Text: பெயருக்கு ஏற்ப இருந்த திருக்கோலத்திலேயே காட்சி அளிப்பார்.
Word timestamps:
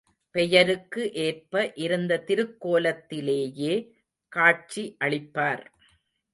பெயருக்கு 0.35 1.01
ஏற்ப 1.23 1.71
இருந்த 1.75 2.23
திருக்கோலத்திலேயே 2.27 3.73
காட்சி 4.31 4.95
அளிப்பார். 4.99 5.63